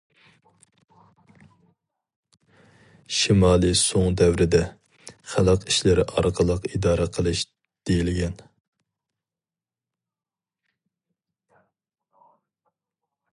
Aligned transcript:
شىمالىي 3.17 3.75
سۇڭ 3.83 4.17
دەۋرىدە‹‹ 4.21 4.63
خەلق 5.33 5.67
ئىشلىرى 5.73 6.07
ئارقىلىق 6.13 6.65
ئىدارە 6.71 7.07
قىلىش›› 7.19 7.47
دېيىلگەن. 7.91 8.45